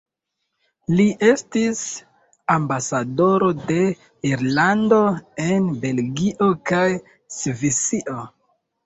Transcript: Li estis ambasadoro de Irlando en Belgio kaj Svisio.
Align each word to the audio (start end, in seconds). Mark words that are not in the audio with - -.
Li 0.99 1.03
estis 1.25 1.81
ambasadoro 2.53 3.49
de 3.65 3.77
Irlando 4.29 5.03
en 5.45 5.69
Belgio 5.85 6.49
kaj 6.71 6.81
Svisio. 7.37 8.19